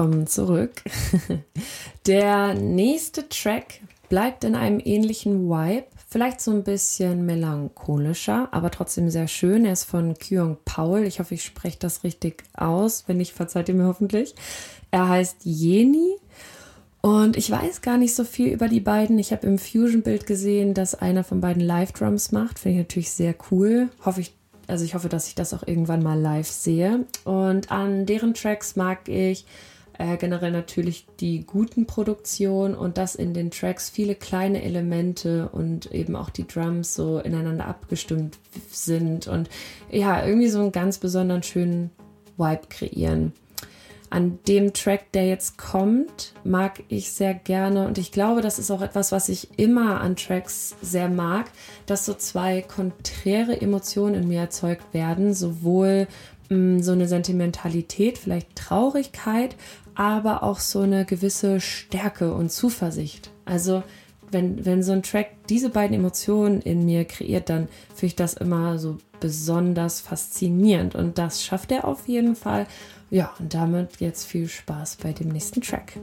Willkommen 0.00 0.26
zurück. 0.26 0.82
Der 2.06 2.54
nächste 2.54 3.28
Track 3.28 3.80
bleibt 4.08 4.44
in 4.44 4.54
einem 4.54 4.80
ähnlichen 4.82 5.50
Vibe, 5.50 5.84
vielleicht 6.08 6.40
so 6.40 6.52
ein 6.52 6.64
bisschen 6.64 7.26
melancholischer, 7.26 8.48
aber 8.50 8.70
trotzdem 8.70 9.10
sehr 9.10 9.28
schön. 9.28 9.66
Er 9.66 9.74
ist 9.74 9.84
von 9.84 10.14
Kyung 10.14 10.56
Paul. 10.64 11.02
Ich 11.02 11.20
hoffe, 11.20 11.34
ich 11.34 11.44
spreche 11.44 11.76
das 11.78 12.02
richtig 12.02 12.44
aus. 12.54 13.04
Wenn 13.08 13.18
nicht, 13.18 13.32
verzeiht 13.32 13.68
ihr 13.68 13.74
mir 13.74 13.84
hoffentlich. 13.88 14.34
Er 14.90 15.06
heißt 15.06 15.40
Jeni. 15.42 16.16
Und 17.02 17.36
ich 17.36 17.50
weiß 17.50 17.82
gar 17.82 17.98
nicht 17.98 18.14
so 18.14 18.24
viel 18.24 18.48
über 18.54 18.68
die 18.68 18.80
beiden. 18.80 19.18
Ich 19.18 19.32
habe 19.32 19.46
im 19.46 19.58
Fusion-Bild 19.58 20.26
gesehen, 20.26 20.72
dass 20.72 20.94
einer 20.94 21.24
von 21.24 21.42
beiden 21.42 21.62
Live-Drums 21.62 22.32
macht. 22.32 22.58
Finde 22.58 22.78
ich 22.78 22.86
natürlich 22.86 23.10
sehr 23.10 23.34
cool. 23.50 23.90
Hoffe 24.02 24.22
ich, 24.22 24.32
also 24.66 24.82
ich 24.82 24.94
hoffe, 24.94 25.10
dass 25.10 25.28
ich 25.28 25.34
das 25.34 25.52
auch 25.52 25.66
irgendwann 25.66 26.02
mal 26.02 26.18
live 26.18 26.48
sehe. 26.48 27.04
Und 27.24 27.70
an 27.70 28.06
deren 28.06 28.32
Tracks 28.32 28.76
mag 28.76 29.06
ich 29.06 29.44
äh, 30.00 30.16
generell 30.16 30.50
natürlich 30.50 31.06
die 31.20 31.44
guten 31.44 31.86
Produktionen 31.86 32.74
und 32.74 32.96
dass 32.96 33.14
in 33.14 33.34
den 33.34 33.50
Tracks 33.50 33.90
viele 33.90 34.14
kleine 34.14 34.62
Elemente 34.62 35.50
und 35.50 35.92
eben 35.92 36.16
auch 36.16 36.30
die 36.30 36.46
Drums 36.46 36.94
so 36.94 37.18
ineinander 37.18 37.66
abgestimmt 37.66 38.38
sind 38.70 39.28
und 39.28 39.50
ja, 39.90 40.24
irgendwie 40.24 40.48
so 40.48 40.60
einen 40.60 40.72
ganz 40.72 40.96
besonderen 40.96 41.42
schönen 41.42 41.90
Vibe 42.38 42.62
kreieren. 42.70 43.34
An 44.08 44.38
dem 44.48 44.72
Track, 44.72 45.12
der 45.12 45.28
jetzt 45.28 45.58
kommt, 45.58 46.32
mag 46.44 46.82
ich 46.88 47.12
sehr 47.12 47.34
gerne 47.34 47.86
und 47.86 47.98
ich 47.98 48.10
glaube, 48.10 48.40
das 48.40 48.58
ist 48.58 48.70
auch 48.70 48.80
etwas, 48.80 49.12
was 49.12 49.28
ich 49.28 49.58
immer 49.58 50.00
an 50.00 50.16
Tracks 50.16 50.76
sehr 50.80 51.10
mag, 51.10 51.50
dass 51.84 52.06
so 52.06 52.14
zwei 52.14 52.62
konträre 52.62 53.60
Emotionen 53.60 54.14
in 54.14 54.28
mir 54.28 54.40
erzeugt 54.40 54.94
werden, 54.94 55.34
sowohl 55.34 56.08
mh, 56.48 56.82
so 56.82 56.92
eine 56.92 57.06
Sentimentalität, 57.06 58.18
vielleicht 58.18 58.56
Traurigkeit, 58.56 59.56
aber 60.00 60.42
auch 60.42 60.60
so 60.60 60.80
eine 60.80 61.04
gewisse 61.04 61.60
Stärke 61.60 62.32
und 62.32 62.50
Zuversicht. 62.50 63.30
Also 63.44 63.82
wenn, 64.30 64.64
wenn 64.64 64.82
so 64.82 64.92
ein 64.92 65.02
Track 65.02 65.32
diese 65.50 65.68
beiden 65.68 65.94
Emotionen 65.94 66.62
in 66.62 66.86
mir 66.86 67.04
kreiert, 67.04 67.50
dann 67.50 67.68
finde 67.88 68.06
ich 68.06 68.16
das 68.16 68.32
immer 68.32 68.78
so 68.78 68.96
besonders 69.20 70.00
faszinierend. 70.00 70.94
Und 70.94 71.18
das 71.18 71.44
schafft 71.44 71.70
er 71.70 71.84
auf 71.84 72.08
jeden 72.08 72.34
Fall. 72.34 72.66
Ja, 73.10 73.34
und 73.40 73.52
damit 73.52 74.00
jetzt 74.00 74.24
viel 74.24 74.48
Spaß 74.48 74.96
bei 75.02 75.12
dem 75.12 75.28
nächsten 75.28 75.60
Track. 75.60 75.98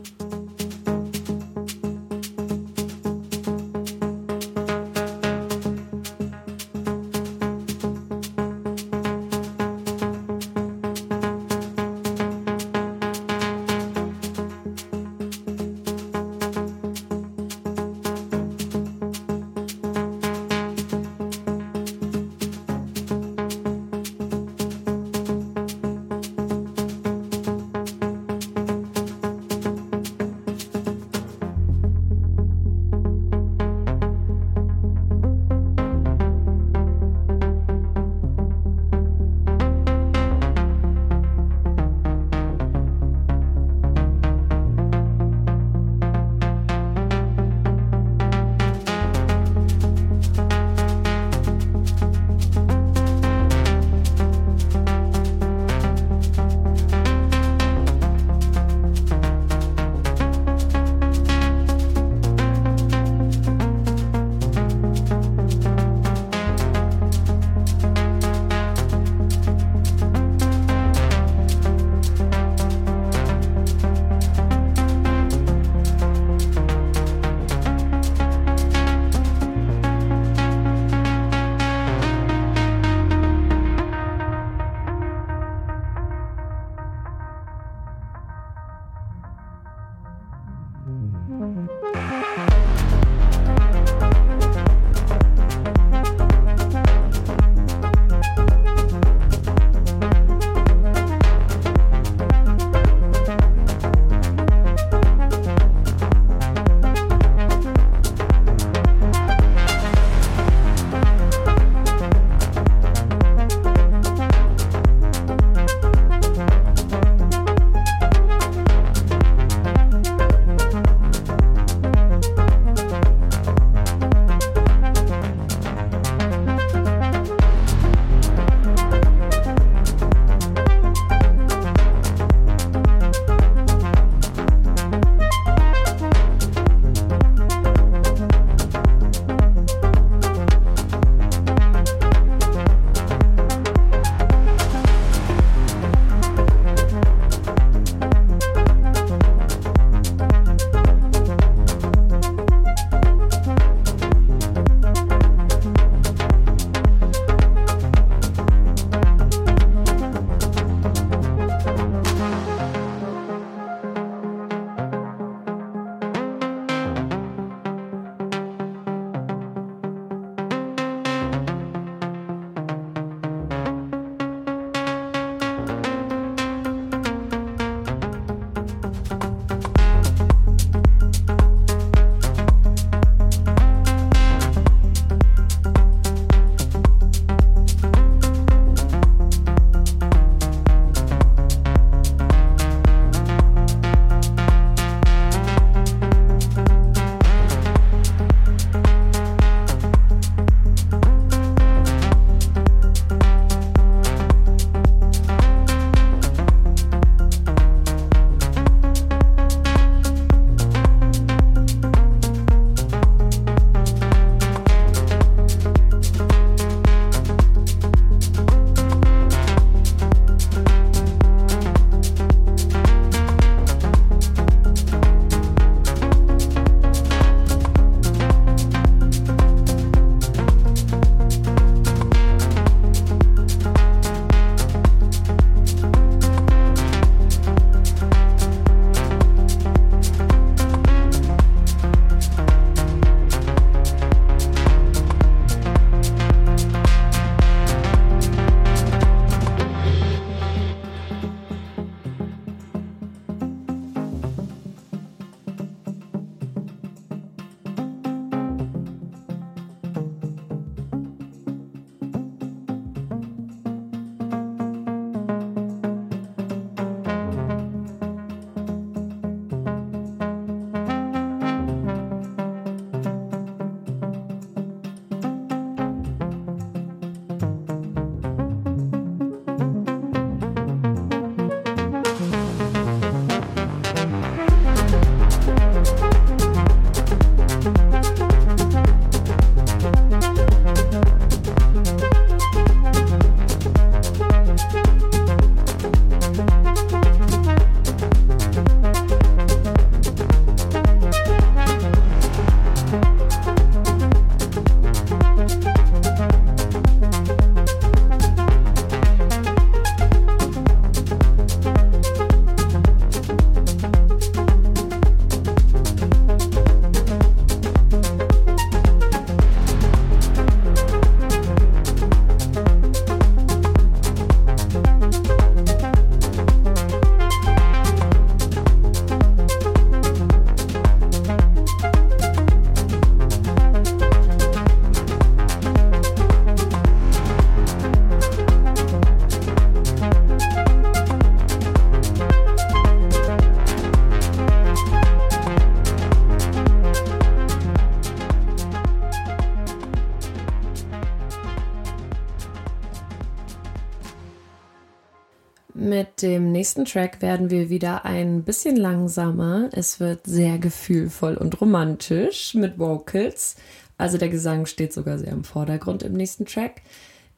Nächsten 356.68 356.84
Track 356.84 357.22
werden 357.22 357.49
wir 357.49 357.70
wieder 357.70 358.03
ein 358.03 358.43
bisschen 358.43 358.76
langsamer. 358.76 359.70
Es 359.72 360.01
wird 360.01 360.26
sehr 360.26 360.57
gefühlvoll 360.57 361.38
und 361.38 361.61
romantisch 361.61 362.55
mit 362.55 362.78
Vocals. 362.78 363.55
Also 363.97 364.18
der 364.18 364.28
Gesang 364.28 364.65
steht 364.65 364.91
sogar 364.91 365.18
sehr 365.18 365.32
im 365.32 365.45
Vordergrund 365.45 366.03
im 366.03 366.11
nächsten 366.11 366.45
Track. 366.45 366.82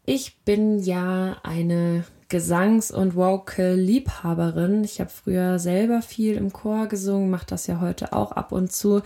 Ich 0.03 0.39
bin 0.45 0.79
ja 0.79 1.37
eine 1.43 2.05
Gesangs- 2.27 2.91
und 2.91 3.15
Vocal-Liebhaberin. 3.15 4.83
Ich 4.83 4.99
habe 4.99 5.11
früher 5.11 5.59
selber 5.59 6.01
viel 6.01 6.33
im 6.33 6.51
Chor 6.51 6.87
gesungen, 6.87 7.29
mache 7.29 7.45
das 7.45 7.67
ja 7.67 7.81
heute 7.81 8.13
auch 8.13 8.31
ab 8.31 8.51
und 8.51 8.71
zu. 8.71 9.03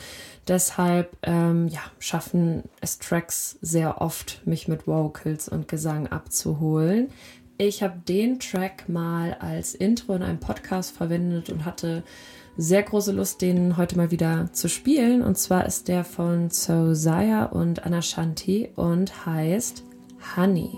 Deshalb 0.47 1.17
ähm, 1.24 1.67
ja, 1.67 1.82
schaffen 1.99 2.63
es 2.80 2.97
Tracks 2.97 3.57
sehr 3.59 3.99
oft, 3.99 4.41
mich 4.45 4.69
mit 4.69 4.88
Vocals 4.88 5.49
und 5.49 5.67
Gesang 5.67 6.07
abzuholen. 6.07 7.09
Ich 7.66 7.82
habe 7.82 7.97
den 8.05 8.39
Track 8.39 8.89
mal 8.89 9.38
als 9.39 9.74
Intro 9.74 10.16
in 10.16 10.22
einem 10.22 10.39
Podcast 10.41 10.97
verwendet 10.97 11.49
und 11.49 11.64
hatte 11.64 12.03
sehr 12.57 12.84
große 12.84 13.14
Lust, 13.14 13.41
den 13.41 13.78
heute 13.78 13.95
mal 13.95 14.11
wieder 14.11 14.49
zu 14.51 14.68
spielen. 14.68 15.22
Und 15.22 15.38
zwar 15.38 15.66
ist 15.66 15.88
der 15.88 16.03
von 16.03 16.49
Sozaya 16.49 17.45
und 17.45 17.86
Anashanti 17.86 18.72
und 18.76 19.26
heißt 19.26 19.82
Honey. 20.36 20.72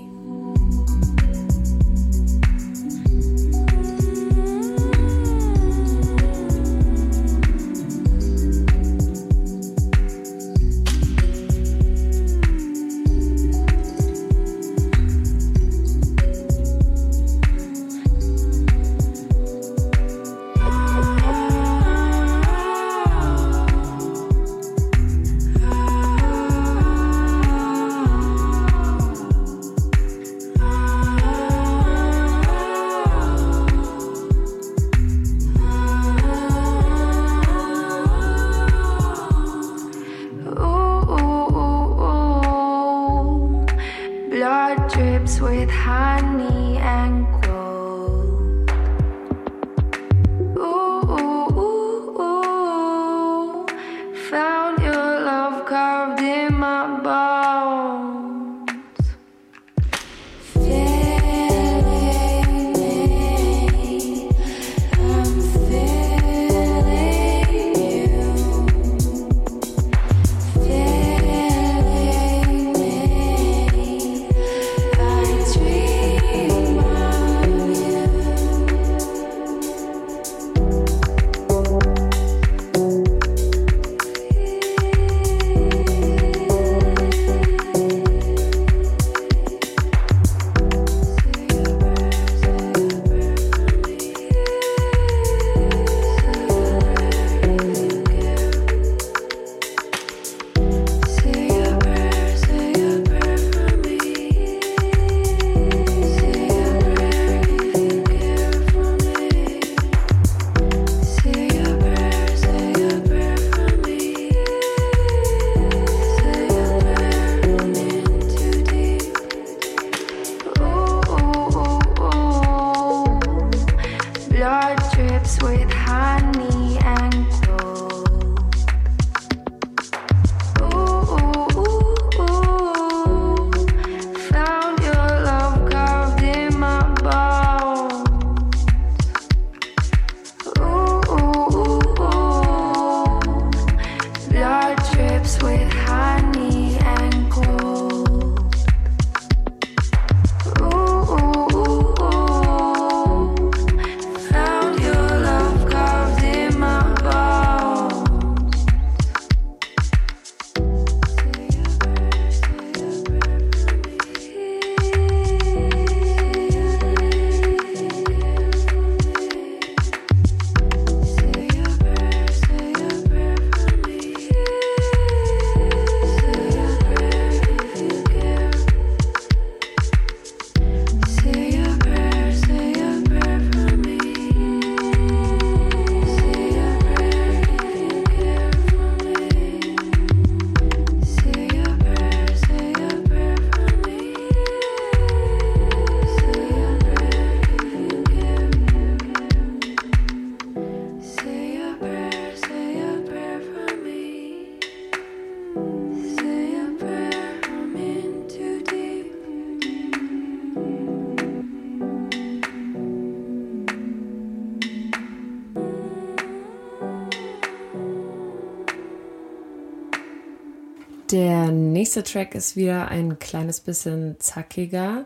Nächste 221.96 222.12
Track 222.12 222.36
ist 222.36 222.58
wieder 222.58 222.90
ein 222.90 223.20
kleines 223.20 223.62
bisschen 223.62 224.18
zackiger. 224.20 225.06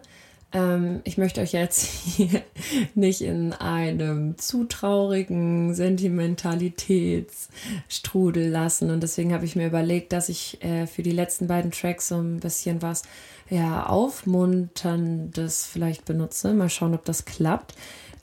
Ähm, 0.52 1.02
ich 1.04 1.20
möchte 1.20 1.40
euch 1.40 1.52
jetzt 1.52 1.86
hier 1.86 2.42
nicht 2.96 3.22
in 3.22 3.54
einem 3.54 4.40
zu 4.40 4.64
traurigen 4.64 5.76
Sentimentalitätsstrudel 5.76 8.50
lassen. 8.50 8.90
Und 8.90 9.04
deswegen 9.04 9.34
habe 9.34 9.46
ich 9.46 9.56
mir 9.56 9.68
überlegt, 9.68 10.14
dass 10.14 10.30
ich 10.30 10.64
äh, 10.64 10.88
für 10.88 11.04
die 11.04 11.12
letzten 11.12 11.46
beiden 11.46 11.70
Tracks 11.70 12.08
so 12.08 12.16
ein 12.16 12.40
bisschen 12.40 12.82
was 12.82 13.04
ja, 13.52 13.86
Aufmunterndes 13.86 15.68
vielleicht 15.68 16.06
benutze. 16.06 16.56
Mal 16.56 16.70
schauen, 16.70 16.96
ob 16.96 17.06
das 17.06 17.26
klappt. 17.26 17.76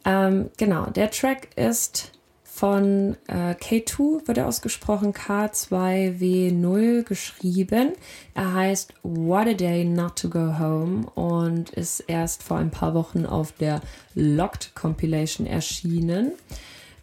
Ähm, 0.05 0.51
genau, 0.57 0.87
der 0.87 1.13
Track 1.13 1.51
ist 1.55 2.11
Von 2.57 3.19
äh, 3.27 3.53
K2 3.53 4.27
wird 4.27 4.39
er 4.39 4.47
ausgesprochen, 4.47 5.13
K2W0 5.13 7.03
geschrieben. 7.03 7.93
Er 8.33 8.55
heißt 8.55 8.95
What 9.03 9.47
a 9.49 9.53
Day 9.53 9.85
Not 9.85 10.17
to 10.17 10.31
Go 10.31 10.59
Home 10.59 11.05
und 11.11 11.69
ist 11.69 12.01
erst 12.07 12.43
vor 12.43 12.57
ein 12.57 12.71
paar 12.71 12.95
Wochen 12.95 13.27
auf 13.27 13.53
der 13.53 13.83
Locked 14.15 14.75
Compilation 14.75 15.47
erschienen. 15.47 16.33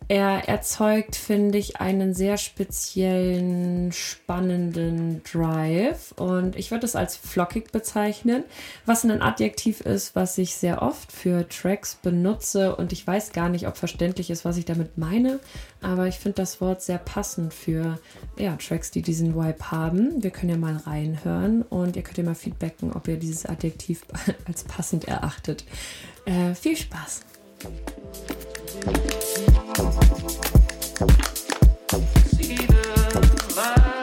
Er 0.08 0.50
erzeugt, 0.50 1.16
finde 1.16 1.58
ich, 1.58 1.80
einen 1.80 2.14
sehr 2.14 2.38
speziellen, 2.38 3.92
spannenden 3.92 5.22
Drive 5.24 6.14
und 6.18 6.56
ich 6.56 6.72
würde 6.72 6.86
es 6.86 6.96
als 6.96 7.16
flockig 7.16 7.72
bezeichnen, 7.72 8.44
was 8.86 9.04
ein 9.04 9.22
Adjektiv 9.22 9.82
ist, 9.82 10.16
was 10.16 10.38
ich 10.38 10.56
sehr 10.56 10.82
oft 10.82 11.12
für 11.12 11.48
Tracks 11.48 11.96
benutze 11.96 12.76
und 12.76 12.92
ich 12.92 13.06
weiß 13.06 13.32
gar 13.32 13.50
nicht, 13.50 13.68
ob 13.68 13.78
verständlich 13.78 14.30
ist, 14.30 14.46
was 14.46 14.58
ich 14.58 14.66
damit 14.66 14.98
meine, 14.98 15.40
aber 15.82 16.08
ich 16.08 16.20
finde 16.20 16.36
das 16.36 16.60
Wort 16.60 16.82
sehr 16.82 16.98
passend 16.98 17.54
für 17.54 18.00
ja, 18.38 18.56
Tracks, 18.58 18.92
die 18.92 19.02
diesen 19.02 19.36
Vibe 19.36 19.72
haben. 19.72 20.22
Wir 20.22 20.32
können 20.32 20.52
ja 20.52 20.58
mal 20.58 20.78
reinhören 20.78 21.62
und 21.64 21.96
ihr 21.96 22.04
könnt 22.04 22.18
ja 22.18 22.24
mal 22.24 22.36
feedbacken, 22.36 22.94
ob 22.94 23.08
ihr 23.08 23.18
dieses 23.18 23.46
Adjektiv 23.46 24.06
als 24.46 24.64
passend 24.64 25.08
erachtet. 25.08 25.66
Äh, 26.26 26.56
viel 26.56 26.78
Spaß! 26.78 27.22
See 27.64 27.70
the 32.58 33.54
light. 33.56 34.03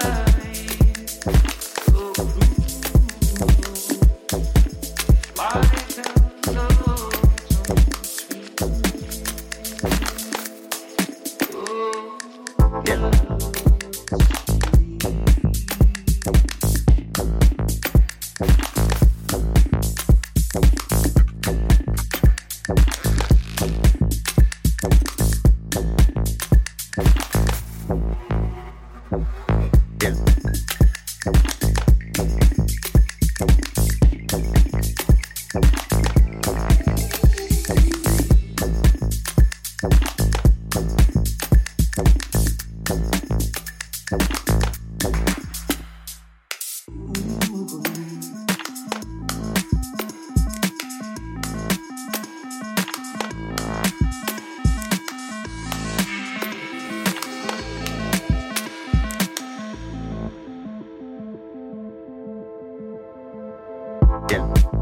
Yeah. 64.31 64.80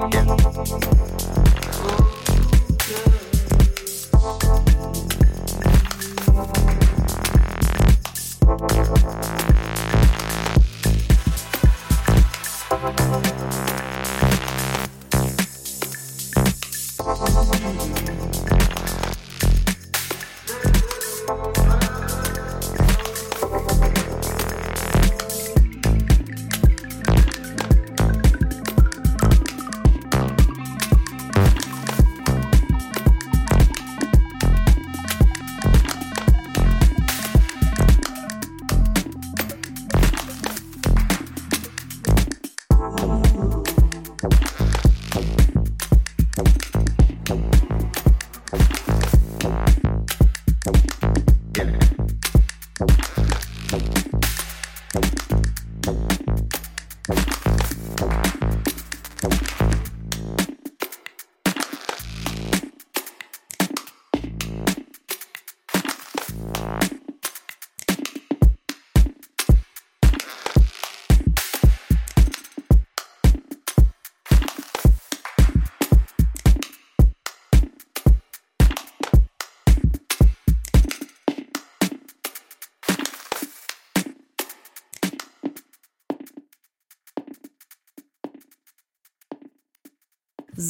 Yeah. 0.00 0.30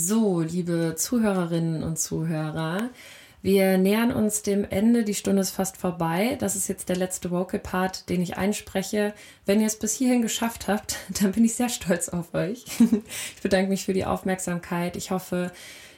So, 0.03 0.40
liebe 0.40 0.94
Zuhörerinnen 0.96 1.82
und 1.82 1.98
Zuhörer, 1.98 2.88
wir 3.42 3.76
nähern 3.76 4.12
uns 4.12 4.40
dem 4.40 4.64
Ende. 4.64 5.05
Die 5.05 5.14
Stunde 5.14 5.42
ist 5.42 5.51
fast 5.51 5.76
vorbei. 5.76 6.38
Das 6.40 6.57
ist 6.57 6.68
jetzt 6.68 6.88
der 6.88 6.96
letzte 6.96 7.30
Vocal 7.30 7.61
Part, 7.61 8.09
den 8.09 8.22
ich 8.22 8.38
einspreche. 8.38 9.12
Wenn 9.44 9.61
ihr 9.61 9.66
es 9.66 9.78
bis 9.78 9.94
hierhin 9.94 10.22
geschafft 10.22 10.68
habt, 10.68 10.96
dann 11.20 11.32
bin 11.32 11.44
ich 11.44 11.55
sehr 11.55 11.68
stolz 11.68 12.09
auf 12.09 12.32
euch. 12.32 12.64
Ich 13.36 13.42
bedanke 13.42 13.68
mich 13.68 13.84
für 13.84 13.92
die 13.92 14.07
Aufmerksamkeit. 14.07 14.96
Ich 14.96 15.11
hoffe, 15.11 15.53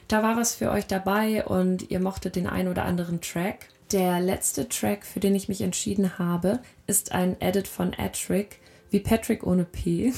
da 0.09 0.21
war 0.21 0.35
was 0.35 0.53
für 0.53 0.69
euch 0.69 0.85
dabei 0.85 1.45
und 1.45 1.89
ihr 1.89 2.01
mochtet 2.01 2.35
den 2.35 2.47
ein 2.47 2.67
oder 2.67 2.83
anderen 2.83 3.21
Track. 3.21 3.69
Der 3.93 4.19
letzte 4.19 4.67
Track, 4.67 5.05
für 5.05 5.21
den 5.21 5.33
ich 5.33 5.47
mich 5.47 5.61
entschieden 5.61 6.19
habe, 6.19 6.59
ist 6.87 7.13
ein 7.13 7.39
Edit 7.39 7.69
von 7.69 7.93
Atrick, 7.97 8.59
wie 8.93 8.99
Patrick 8.99 9.45
ohne 9.45 9.65
P. 9.65 10.13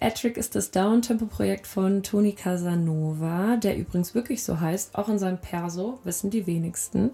Atrick 0.00 0.36
ist 0.36 0.54
das 0.54 0.70
Downtempo-Projekt 0.70 1.66
von 1.66 2.04
Tony 2.04 2.32
Casanova, 2.32 3.56
der 3.56 3.76
übrigens 3.76 4.14
wirklich 4.14 4.44
so 4.44 4.60
heißt, 4.60 4.94
auch 4.94 5.08
in 5.08 5.18
seinem 5.18 5.38
Perso, 5.38 5.98
wissen 6.04 6.30
die 6.30 6.46
wenigsten. 6.46 7.10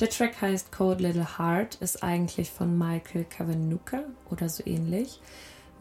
Der 0.00 0.08
Track 0.08 0.40
heißt 0.40 0.72
Cold 0.72 1.02
Little 1.02 1.38
Heart, 1.38 1.74
ist 1.76 2.02
eigentlich 2.02 2.50
von 2.50 2.78
Michael 2.78 3.24
Cavanucca 3.24 4.02
oder 4.30 4.48
so 4.48 4.62
ähnlich. 4.64 5.20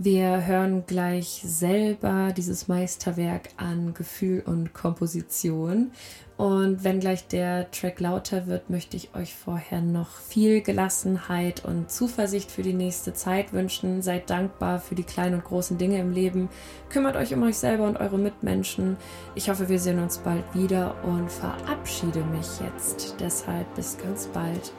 Wir 0.02 0.48
hören 0.48 0.86
gleich 0.88 1.42
selber 1.44 2.32
dieses 2.32 2.70
Meisterwerk 2.70 3.50
an 3.58 3.94
Gefühl 3.94 4.42
und 4.46 4.74
Komposition. 4.74 5.92
Und 6.38 6.86
wenn 6.86 7.02
gleich 7.02 7.28
der 7.28 7.70
Track 7.72 8.00
lauter 8.00 8.48
wird, 8.48 8.70
möchte 8.70 8.96
ich 8.96 9.14
euch 9.14 9.36
vorher 9.36 9.82
noch 9.82 10.12
viel 10.12 10.62
Gelassenheit 10.62 11.66
und 11.66 11.92
Zuversicht 11.92 12.50
für 12.50 12.62
die 12.62 12.72
nächste 12.72 13.14
Zeit 13.14 13.52
wünschen. 13.52 14.02
Seid 14.02 14.30
dankbar 14.30 14.80
für 14.80 14.96
die 14.96 15.04
kleinen 15.04 15.36
und 15.36 15.44
großen 15.44 15.78
Dinge 15.78 16.00
im 16.00 16.14
Leben. 16.14 16.48
Kümmert 16.88 17.18
euch 17.18 17.34
um 17.34 17.44
euch 17.44 17.58
selber 17.58 17.86
und 17.86 17.98
eure 17.98 18.18
Mitmenschen. 18.18 18.96
Ich 19.36 19.50
hoffe, 19.50 19.68
wir 19.68 19.80
sehen 19.80 20.00
uns 20.00 20.20
bald 20.20 20.46
wieder 20.56 20.96
und 21.04 21.30
verabschiede 21.30 22.24
mich 22.24 22.48
jetzt. 22.62 23.18
Deshalb 23.20 23.76
bis 23.76 23.98
ganz 23.98 24.28
bald. 24.28 24.72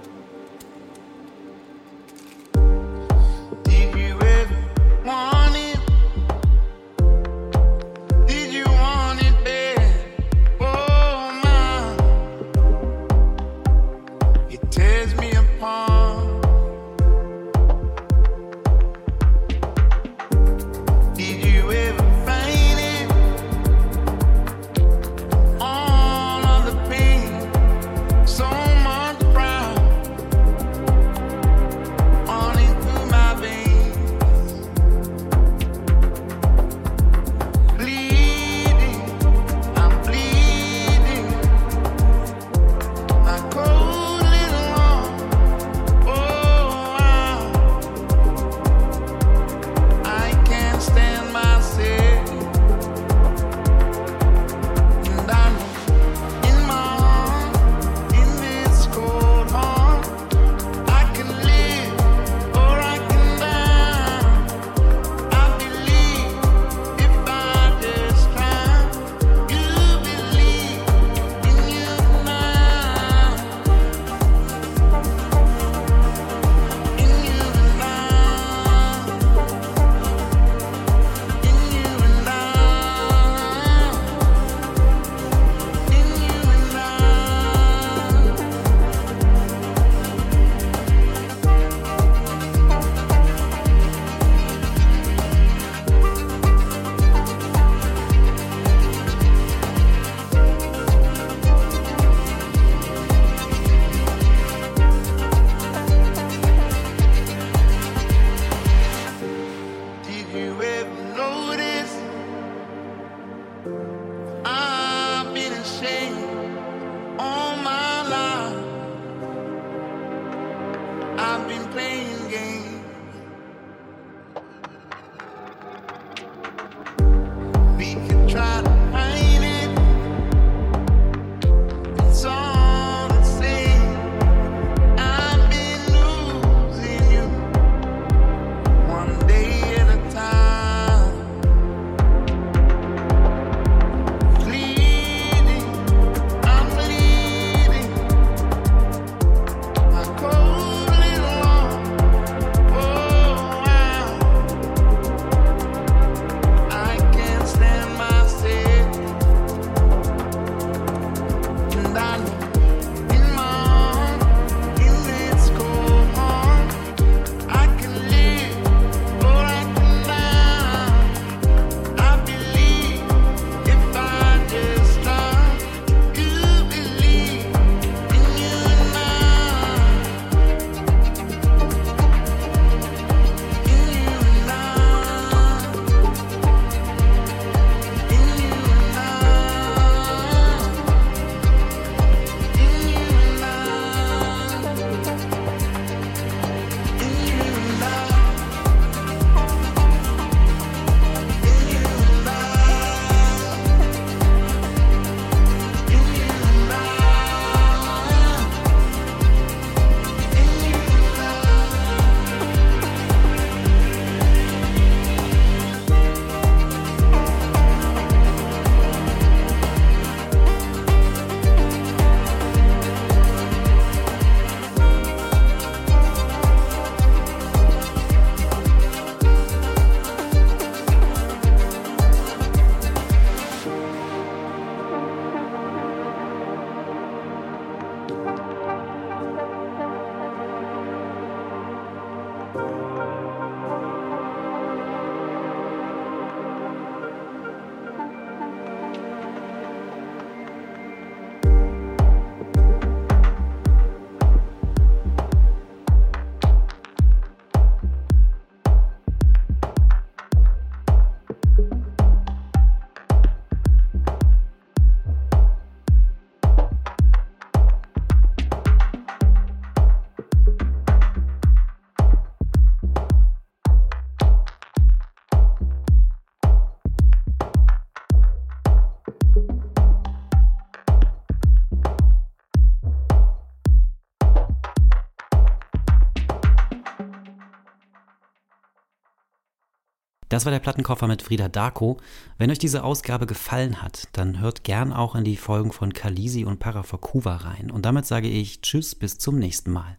Das 290.31 290.45
war 290.45 290.53
der 290.53 290.61
Plattenkoffer 290.61 291.09
mit 291.09 291.23
Frieda 291.23 291.49
Darko. 291.49 291.99
Wenn 292.39 292.53
euch 292.53 292.61
diese 292.61 292.85
Ausgabe 292.85 293.27
gefallen 293.27 293.83
hat, 293.83 294.07
dann 294.13 294.39
hört 294.39 294.63
gern 294.63 294.93
auch 294.93 295.17
in 295.17 295.25
die 295.25 295.37
Folgen 295.37 295.73
von 295.73 295.93
Kalisi 295.93 296.45
und 296.45 296.61
Parafakuva 296.61 297.35
rein. 297.35 297.69
Und 297.71 297.85
damit 297.85 298.07
sage 298.07 298.29
ich 298.29 298.61
Tschüss, 298.63 298.95
bis 298.95 299.19
zum 299.19 299.41
nächsten 299.41 299.73
Mal. 299.73 299.99